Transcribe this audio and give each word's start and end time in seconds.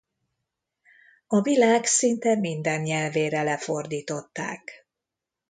A 1.27 1.41
világ 1.41 1.85
szinte 1.85 2.35
minden 2.35 2.81
nyelvére 2.81 3.43
lefordították. 3.43 4.87